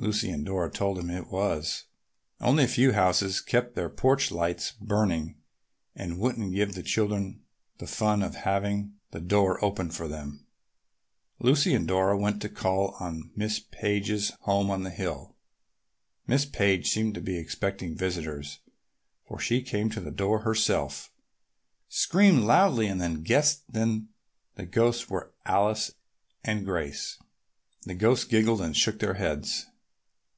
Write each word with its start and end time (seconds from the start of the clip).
Lucy 0.00 0.30
and 0.30 0.46
Dora 0.46 0.70
told 0.70 0.96
him 0.96 1.08
that 1.08 1.22
it 1.22 1.26
was. 1.32 1.86
Only 2.40 2.62
a 2.62 2.68
few 2.68 2.92
houses 2.92 3.40
kept 3.40 3.74
their 3.74 3.88
porch 3.88 4.30
lights 4.30 4.70
burning 4.80 5.40
and 5.96 6.20
wouldn't 6.20 6.54
give 6.54 6.74
the 6.74 6.84
children 6.84 7.42
the 7.78 7.86
fun 7.88 8.22
of 8.22 8.36
having 8.36 8.94
the 9.10 9.20
door 9.20 9.62
opened 9.64 9.96
for 9.96 10.06
them. 10.06 10.46
Lucy 11.40 11.74
and 11.74 11.88
Dora 11.88 12.16
went 12.16 12.40
to 12.42 12.48
call 12.48 12.96
at 13.00 13.12
Miss 13.36 13.58
Page's 13.58 14.30
home 14.42 14.70
on 14.70 14.84
the 14.84 14.90
hill. 14.90 15.34
Miss 16.28 16.44
Page 16.44 16.86
seemed 16.88 17.16
to 17.16 17.20
be 17.20 17.36
expecting 17.36 17.96
visitors, 17.96 18.60
for 19.26 19.40
she 19.40 19.62
came 19.62 19.90
to 19.90 20.00
the 20.00 20.12
door 20.12 20.42
herself, 20.42 21.10
screamed 21.88 22.44
loudly 22.44 22.86
and 22.86 23.00
then 23.00 23.24
guessed 23.24 23.72
that 23.72 24.04
the 24.54 24.64
ghosts 24.64 25.10
were 25.10 25.32
Alice 25.44 25.90
and 26.44 26.64
Grace. 26.64 27.18
The 27.82 27.96
ghosts 27.96 28.26
giggled 28.26 28.60
and 28.60 28.76
shook 28.76 29.00
their 29.00 29.14
heads. 29.14 29.66